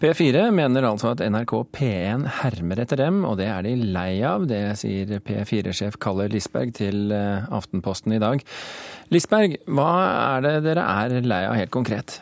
[0.00, 4.46] P4 mener altså at NRK P1 hermer etter dem, og det er de lei av.
[4.48, 8.40] Det sier P4-sjef Kalle Lisberg til eh, Aftenposten i dag.
[9.12, 9.90] Lisberg, hva
[10.38, 12.16] er det dere er lei av helt konkret?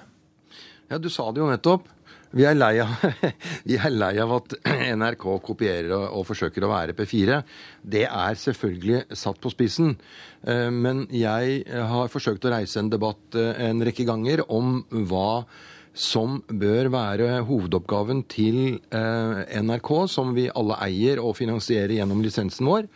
[0.91, 1.87] Ja, Du sa det jo nettopp.
[2.35, 2.99] Vi er, lei av,
[3.79, 4.59] er lei av at
[4.99, 7.41] NRK kopierer og, og, forsøker å være P4.
[7.95, 9.95] Det er selvfølgelig satt på spissen.
[10.43, 15.29] Eh, men jeg har forsøkt å reise en debatt eh, en rekke ganger om hva
[15.99, 18.59] som bør være hovedoppgaven til
[18.95, 22.87] eh, NRK, som vi alle eier og finansierer gjennom lisensen vår.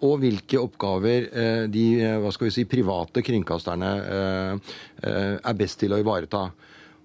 [0.00, 1.26] Og hvilke oppgaver
[1.68, 1.84] de
[2.22, 3.90] hva skal vi si, private kringkasterne
[5.04, 6.46] er best til å ivareta.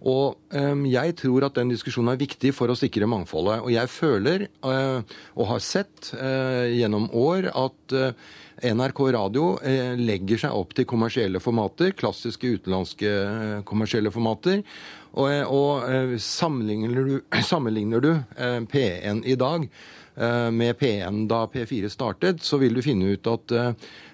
[0.07, 0.55] Og
[0.87, 3.65] jeg tror at den diskusjonen er viktig for å sikre mangfoldet.
[3.67, 7.97] Og jeg føler, og har sett gjennom år, at
[8.63, 9.47] NRK radio
[9.99, 13.11] legger seg opp til kommersielle formater, klassiske utenlandske
[13.67, 14.63] kommersielle formater.
[15.15, 17.13] Og, og sammenligner du,
[17.51, 18.11] sammenligner du
[18.71, 19.69] P1 i dag
[20.15, 23.51] med P1 da P4 startet, så vil du finne ut at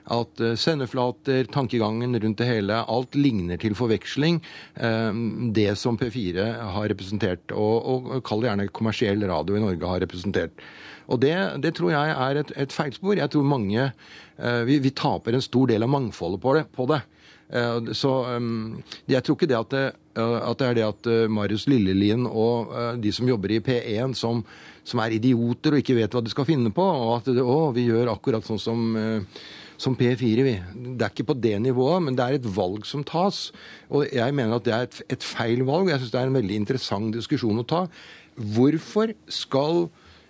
[0.09, 4.39] at eh, sendeflater, tankegangen rundt det hele, alt ligner til forveksling
[4.75, 5.11] eh,
[5.55, 10.03] det som P4 har representert, og, og kall det gjerne kommersiell radio i Norge har
[10.03, 10.65] representert.
[11.11, 13.17] Og det, det tror jeg er et, et, feilspor.
[13.19, 16.67] Jeg tror mange eh, vi, vi, taper en stor del av mangfoldet på det.
[16.75, 17.03] På det.
[17.99, 18.09] Så
[19.11, 19.81] jeg tror ikke det at, det
[20.15, 24.41] at det er det at Marius Lillelien og de som jobber i P1 som,
[24.83, 27.71] som, er idioter og ikke vet hva de skal finne på, og at det, å,
[27.75, 28.95] vi gjør akkurat sånn som
[29.81, 30.43] som P4.
[30.45, 30.55] vi.
[30.97, 33.49] Det er ikke på det nivået, men det er et valg som tas.
[33.89, 35.89] Og jeg mener at det er et, et feil valg.
[35.89, 37.85] Jeg syns det er en veldig interessant diskusjon å ta.
[38.37, 39.87] Hvorfor skal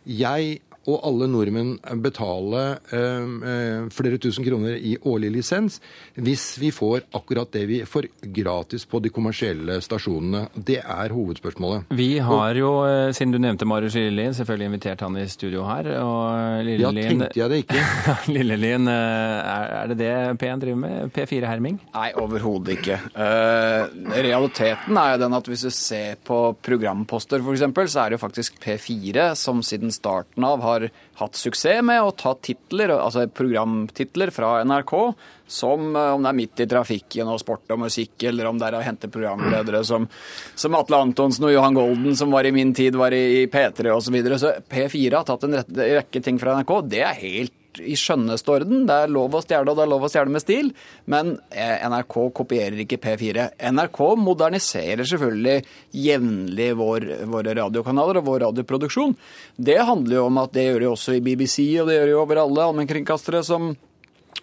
[0.07, 5.77] jeg og alle nordmenn betale eh, flere tusen kroner i årlig lisens
[6.15, 10.47] hvis vi får akkurat det vi får gratis på de kommersielle stasjonene.
[10.55, 11.91] Det er hovedspørsmålet.
[11.97, 15.91] Vi har jo, eh, siden du nevnte Marius Lillelien, selvfølgelig invitert han i studio her.
[16.01, 17.85] Og Lillelien, ja, tenkte jeg det ikke.
[18.35, 21.13] Lillelien, eh, er det det P1 driver med?
[21.15, 21.79] P4-herming?
[21.93, 22.97] Nei, overhodet ikke.
[23.15, 28.17] Uh, realiteten er jo den at hvis du ser på programposter f.eks., så er det
[28.17, 30.87] jo faktisk P4 som siden starten av har har
[31.21, 34.95] hatt suksess med å ta titler, altså programtitler fra NRK,
[35.51, 38.69] som eh, om det er midt i trafikken og sport og musikk, eller om det
[38.69, 40.07] er å hente programledere som,
[40.55, 44.11] som Atle Antonsen og Johan Golden, som var i min tid var i P3 osv.
[44.11, 44.39] Så, videre.
[44.41, 46.77] så P4 har tatt en rekke ting fra NRK.
[46.91, 48.85] Det er helt i skjønneste orden.
[48.87, 50.71] Det er lov å stjele, og det er lov å stjele med stil.
[51.11, 53.47] Men eh, NRK kopierer ikke P4.
[53.71, 55.61] NRK moderniserer selvfølgelig
[56.03, 59.15] jevnlig vår, våre radiokanaler og vår radioproduksjon.
[59.55, 62.19] Det handler jo om at det gjør de også i BBC, og det gjør de
[62.19, 63.73] over alle allmennkringkastere som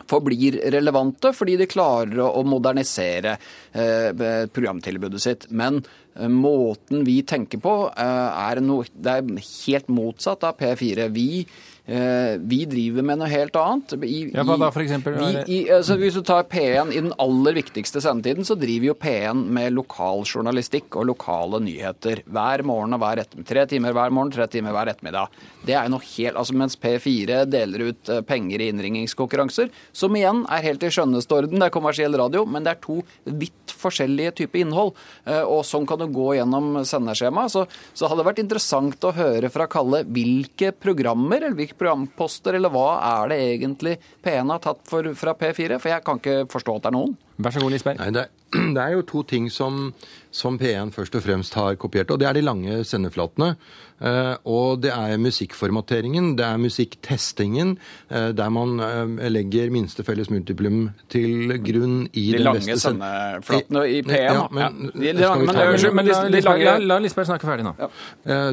[0.09, 3.34] forblir relevante, fordi de klarer å modernisere
[3.72, 5.49] eh, programtilbudet sitt.
[5.50, 11.10] Men eh, måten vi tenker på, er, noe, det er helt motsatt av P4.
[11.12, 13.94] Vi Eh, vi driver med noe helt annet.
[14.04, 15.16] I, ja, Hva da, for eksempel?
[15.16, 18.97] Vi, i, altså, hvis du tar P1 i den aller viktigste sendetiden, så driver jo
[19.00, 23.48] P1 med lokaljournalistikk og lokale nyheter hver morgen og hver ettermiddag.
[23.48, 25.38] Tre timer hver morgen, tre timer hver ettermiddag.
[25.65, 30.44] Det er noe helt, altså Mens P4 deler ut eh, penger i innringingskonkurranser, som igjen
[30.50, 34.34] er helt i skjønneste orden, det er kommersiell radio, men det er to vidt forskjellige
[34.43, 34.94] typer innhold.
[35.28, 37.54] Eh, og sånn kan du gå gjennom sendeskjemaet.
[37.54, 42.59] Så, så hadde det vært interessant å høre fra Kalle hvilke programmer eller hvilke programposter,
[42.59, 43.94] eller hva er det egentlig
[44.25, 45.78] P1 har tatt for, fra P4?
[45.78, 47.16] For jeg kan ikke forstå at det er noen.
[47.39, 48.00] Vær så god, Lisberg.
[48.03, 48.27] Nei, det,
[48.77, 49.93] det, er jo to ting som,
[50.38, 52.10] som, P1 først og fremst har kopiert.
[52.10, 53.54] og Det er de lange sendeflatene.
[53.99, 57.72] Uh, og det er musikkformateringen, det er musikktestingen,
[58.12, 64.00] uh, der man uh, legger minste felles multiplum til grunn i de lange sendeflatene i
[64.06, 64.22] P1?
[64.22, 64.62] Ja, men,
[65.03, 65.12] ja.
[65.19, 65.50] De, men,
[65.98, 67.75] men, men la, la Lisberg snakke ferdig nå.
[67.81, 67.91] Ja.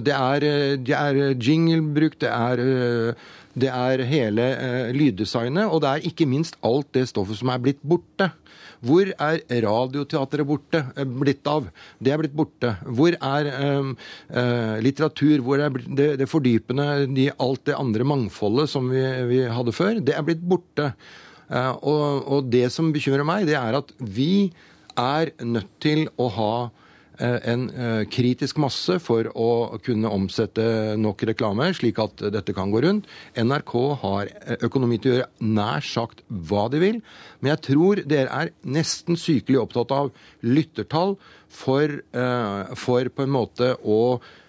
[0.01, 0.49] det, er,
[0.81, 3.13] det er jinglebruk, det er
[3.55, 7.61] det er hele eh, lyddesignet, og det er ikke minst alt det stoffet som er
[7.63, 8.31] blitt borte.
[8.85, 11.69] Hvor er Radioteatret borte, eh, blitt av?
[11.97, 12.75] Det er blitt borte.
[12.85, 13.91] Hvor er eh,
[14.41, 15.39] eh, litteratur?
[15.45, 20.03] Hvor er det, det fordypende, de, alt det andre mangfoldet som vi, vi hadde før?
[20.03, 20.91] Det er blitt borte.
[21.49, 24.51] Eh, og, og det som bekymrer meg, det er at vi
[24.99, 26.53] er nødt til å ha
[27.19, 32.81] en eh, kritisk masse for å kunne omsette nok reklame, slik at dette kan gå
[32.85, 33.09] rundt.
[33.39, 37.01] NRK har eh, økonomi til å gjøre nær sagt hva de vil.
[37.39, 40.11] Men jeg tror dere er nesten sykelig opptatt av
[40.45, 41.15] lyttertall
[41.55, 41.91] for,
[42.75, 43.99] for på en måte å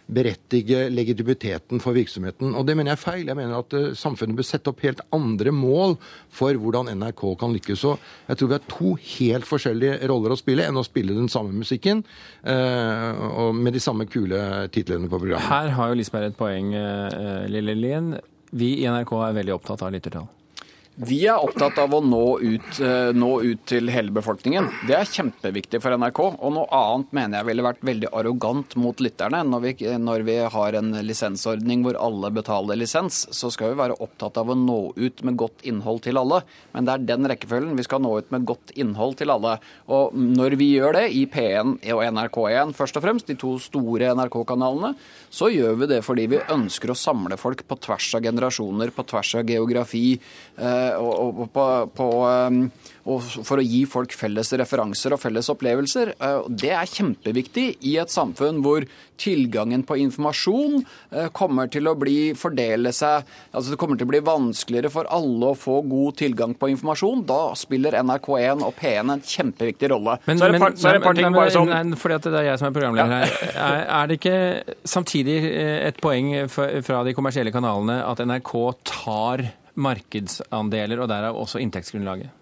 [0.06, 2.54] berettige legitimiteten for virksomheten.
[2.54, 3.24] Og det mener jeg er feil.
[3.26, 5.96] Jeg mener at uh, samfunnet bør sette opp helt andre mål
[6.32, 7.84] for hvordan NRK kan lykkes.
[7.90, 11.30] Og jeg tror vi har to helt forskjellige roller å spille enn å spille den
[11.32, 12.04] samme musikken
[12.46, 13.10] uh,
[13.46, 14.38] og med de samme kule
[14.74, 15.50] titlene på programmet.
[15.50, 18.14] Her har jo Lisberg et poeng, uh, Lille Lien.
[18.56, 20.30] Vi i NRK er veldig opptatt av lyttertall.
[20.96, 24.70] Vi er opptatt av å nå ut, eh, nå ut, til hele befolkningen.
[24.88, 26.20] Det er kjempeviktig for NRK.
[26.40, 29.42] Og noe annet mener jeg ville vært veldig arrogant mot lytterne.
[29.44, 33.98] Når vi, når vi, har en lisensordning hvor alle betaler lisens, så skal vi være
[34.00, 36.40] opptatt av å nå ut med godt innhold til alle.
[36.72, 37.76] Men det er den rekkefølgen.
[37.76, 39.58] Vi skal nå ut med godt innhold til alle.
[39.92, 44.14] Og når vi gjør det, i P1 og NRK1 først og fremst, de to store
[44.16, 44.94] NRK-kanalene,
[45.28, 49.04] så gjør vi det fordi vi ønsker å samle folk på tvers av generasjoner, på
[49.04, 50.16] tvers av geografi.
[50.56, 51.66] Eh, og, og, på,
[51.96, 52.60] på, um,
[53.06, 56.12] og for å gi folk felles referanser og felles opplevelser.
[56.18, 58.86] Eh, det er kjempeviktig i et samfunn hvor
[59.20, 63.24] tilgangen på informasjon eh, kommer til å bli fordele seg
[63.56, 67.22] altså Det kommer til å bli vanskeligere for alle å få god tilgang på informasjon.
[67.28, 70.18] Da spiller NRK1 og P1 en kjempeviktig rolle.
[70.26, 72.26] Men, så er det par, så er det par ting bare sånn nei, fordi at
[72.26, 73.36] det er jeg som er programleder her.
[73.54, 74.40] Er, er det ikke
[74.96, 78.52] samtidig eh, et poeng fra de kommersielle kanalene at NRK
[78.86, 82.32] tar markedsandeler og derav også inntektsgrunnlaget?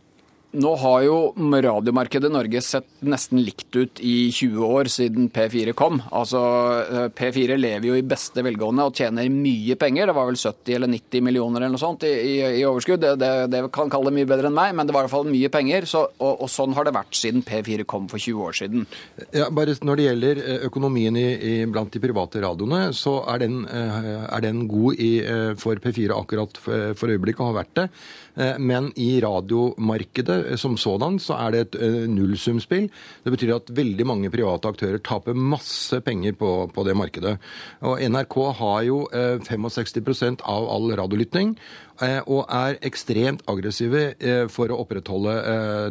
[0.54, 5.98] Nå har jo radiomarkedet Norge sett nesten likt ut i 20 år siden P4 kom.
[6.14, 6.40] Altså,
[6.84, 10.06] eh, P4 lever jo i beste velgående og tjener mye penger.
[10.06, 13.02] Det var vel 70 eller 90 millioner eller noe sånt i, i, i overskudd.
[13.02, 15.16] Det, det, det, kan kalle det mye bedre enn meg, men det var i hvert
[15.16, 15.88] fall mye penger.
[15.90, 18.86] Så, og, og, sånn har det vært siden P4 kom for 20 år siden.
[19.34, 23.64] Ja, bare Når det gjelder eh, økonomien i, blant de private radioene, så er den,
[23.66, 25.02] eh, er den god
[25.58, 27.88] for P4 akkurat for, for øyeblikket, og har vært det.
[28.58, 32.88] Men i radiomarkedet som sådan så er det et uh, nullsumspill.
[33.22, 37.36] Det betyr at veldig mange private aktører taper masse penger på, på det markedet.
[37.86, 41.54] Og NRK har jo uh, 65% av all radiolytting.
[41.94, 44.04] Uh, og er ekstremt aggressive
[44.50, 45.34] for å opprettholde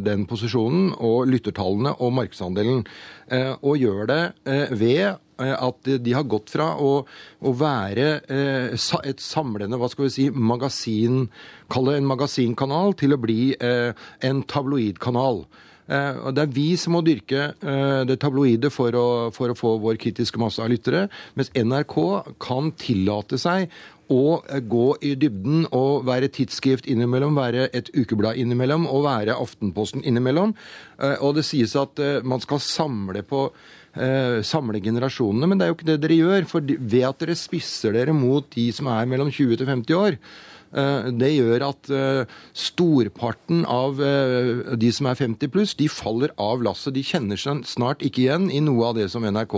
[0.03, 2.83] den posisjonen og lyttertallene og markedsandelen.
[3.61, 4.23] og gjør det
[4.71, 7.05] ved at de har gått fra å,
[7.41, 11.27] være et samlende hva skal vi si, magasin
[11.73, 13.93] kalle en magasinkanal, til å bli eh,
[14.25, 15.43] en tabloidkanal.
[15.87, 19.77] Eh, Det er vi som må dyrke eh, det tabloide for å, for å få
[19.83, 21.97] vår kritiske masse av lyttere, mens NRK
[22.43, 23.73] kan tillate seg
[24.13, 24.39] å
[24.69, 30.53] gå i dybden og være tidsskrift innimellom, være et ukeblad innimellom og være Aftenposten innimellom.
[31.25, 33.47] Og det sies at man skal samle på
[34.45, 36.47] samle generasjonene, men det er jo ikke det dere gjør.
[36.49, 40.17] For ved at dere spisser dere mot de som er mellom 20 til 50 år,
[40.17, 40.62] Eh,
[41.13, 46.63] det gjør at eh, storparten av eh, de som er 50 pluss, de faller av
[46.65, 46.93] lasset.
[46.95, 49.57] De kjenner seg snart ikke igjen i noe av det som NRK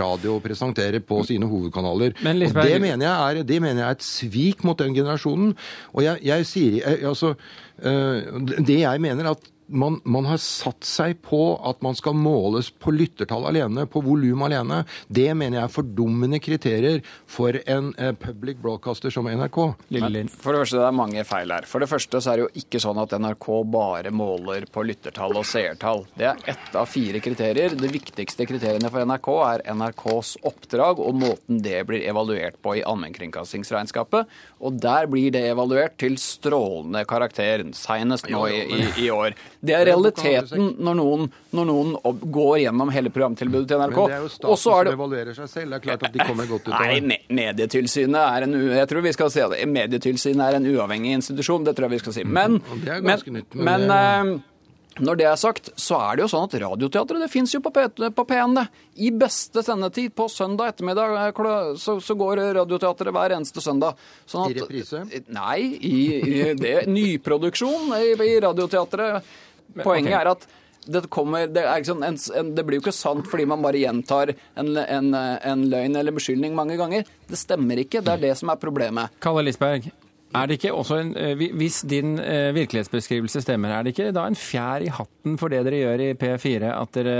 [0.00, 2.16] Radio presenterer på sine hovedkanaler.
[2.26, 5.54] Men, og det mener, er, det mener, jeg er, et svik mot den generasjonen.
[5.94, 7.36] Og jeg, jeg sier, altså,
[7.78, 12.92] Det jeg mener at man, man, har satt seg på at man skal måles på
[12.94, 14.82] lyttertall alene, på volum alene.
[15.06, 19.58] Det mener jeg er fordummende kriterier for en eh, public broadcaster som NRK.
[19.94, 21.68] Men, for det første, det er mange feil her.
[21.68, 25.36] For det første så er det jo ikke sånn at NRK bare måler på lyttertall
[25.38, 26.04] og seertall.
[26.18, 27.76] Det er ett av fire kriterier.
[27.78, 32.84] Det viktigste kriteriene for NRK er NRKs oppdrag og måten det blir evaluert på i
[32.88, 34.28] allmennkringkastingsregnskapet.
[34.64, 39.36] Og der blir det evaluert til strålende karakter, senest nå i, i, i år.
[39.60, 41.24] Det er realiteten når noen,
[41.56, 43.96] når noen går gjennom hele programtilbudet til NRK.
[43.96, 44.92] Men det er jo staten som det...
[44.98, 45.72] evaluerer seg selv.
[45.72, 47.00] Det er klart at de kommer godt ut av det.
[47.02, 49.64] Nei, Medietilsynet er en, jeg tror vi skal si det.
[49.78, 52.28] Medietilsynet er en uavhengig institusjon, det tror jeg vi skal si.
[52.28, 53.98] Men, det er men, nytt, men, men det...
[53.98, 54.54] Eh,
[54.98, 57.70] når det er sagt, så er det jo sånn at Radioteatret det fins jo på,
[57.70, 58.54] P1.
[58.56, 58.64] det.
[59.06, 63.98] I beste sendetid på søndag ettermiddag eh, så, så går Radioteatret hver eneste søndag.
[64.26, 65.04] Sånn at, I reprise?
[65.34, 69.36] Nei, i, i det, nyproduksjon i, i Radioteatret.
[69.76, 70.20] Poenget okay.
[70.20, 70.48] er at
[70.88, 74.32] det, kommer, det, sånn, en, en, det, blir jo ikke sant fordi man bare gjentar
[74.32, 77.08] en, en, en løgn eller beskyldning mange ganger.
[77.28, 78.00] Det stemmer ikke.
[78.04, 79.12] Det er det som er problemet.
[79.24, 79.90] Kalle Lisberg,
[80.36, 84.26] er det ikke også en, eh, Hvis din eh, virkelighetsbeskrivelse stemmer, er det ikke da
[84.28, 87.16] en fjær i hatten for det dere gjør i P4, at dere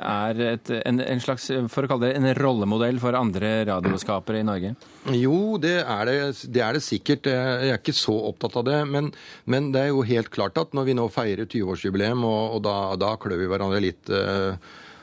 [0.00, 4.46] er et, en, en, slags for å kalle det, en rollemodell for andre radioskapere i
[4.46, 4.74] Norge?
[5.16, 6.18] Jo, det er det,
[6.50, 7.30] det er det, sikkert.
[7.30, 8.78] Jeg er ikke så opptatt av det.
[8.90, 9.12] Men,
[9.44, 12.76] men, det er jo helt klart at når vi nå feirer 20-årsjubileum, og, og da,
[13.00, 14.54] da klør vi hverandre litt Eh,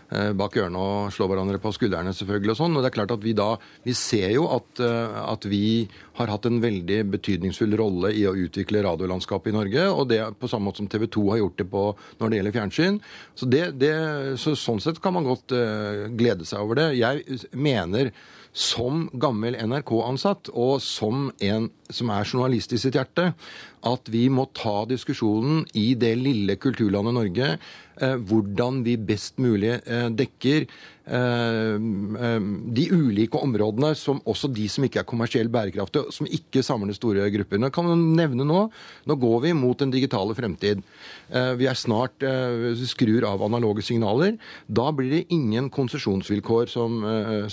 [0.07, 2.53] bak ørene og slå hverandre på skuldrene, selvfølgelig.
[2.53, 2.77] og sånn.
[2.77, 6.27] Og det er klart at Vi da, vi ser jo at, eh, at, vi har
[6.27, 9.83] hatt en veldig betydningsfull rolle i å utvikle radiolandskapet i Norge.
[9.91, 11.83] Og det på samme måte som TV 2 har gjort det på
[12.19, 13.01] når det gjelder fjernsyn.
[13.35, 13.93] Så, det, det,
[14.39, 16.87] så Sånn sett kan man godt uh, glede seg over det.
[16.97, 18.09] Jeg mener
[18.57, 23.29] som gammel NRK-ansatt og som en som er journalist i sitt hjerte,
[23.87, 27.49] at vi må ta diskusjonen i det lille kulturlandet Norge,
[28.01, 30.67] eh, hvordan vi best mulig eh, dekker
[31.07, 37.29] de ulike områdene, som også de som ikke er kommersielt bærekraftige, som ikke samler store
[37.31, 37.61] grupper.
[37.61, 38.65] Nå kan man nevne nå,
[39.07, 40.83] nå går vi mot den digitale fremtid.
[41.29, 42.23] Vi er snart
[42.91, 44.35] skrur av analoge signaler.
[44.67, 46.99] Da blir det ingen konsesjonsvilkår som,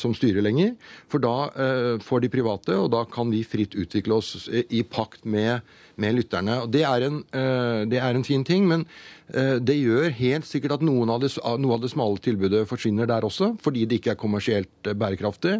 [0.01, 0.75] som styrer lenger.
[1.07, 5.63] For da får de private, og da kan vi fritt utvikle oss i pakt med
[6.01, 6.61] med lytterne.
[6.65, 8.85] Og det er, en, eh, det er en fin ting, men
[9.24, 13.09] eh, det gjør helt sikkert at noen av det, noe av det smale tilbudet forsvinner
[13.11, 15.59] der også, fordi det ikke er kommersielt eh, bærekraftig.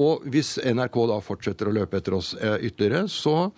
[0.00, 3.50] Og hvis NRK da fortsetter å løpe etter oss ytterligere, så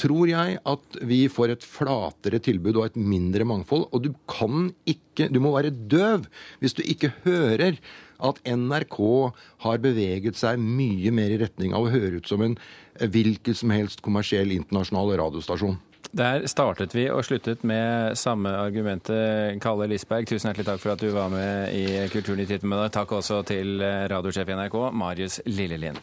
[0.00, 3.86] tror jeg at vi får et flatere tilbud og et mindre mangfold.
[3.94, 6.26] Og du kan ikke Du må være døv
[6.58, 7.78] hvis du ikke hører
[8.24, 8.98] at NRK
[9.62, 12.56] har beveget seg mye mer i retning av å høre ut som en
[12.98, 15.78] hvilken som helst kommersiell internasjonal radiostasjon.
[16.14, 19.58] Der startet vi og sluttet med samme argumentet.
[19.62, 22.92] Kalle Lisberg, tusen hjertelig takk for at du var med i Kulturnytt hit med deg.
[22.94, 25.98] Takk også til radiosjef i NRK, Marius Lillelien.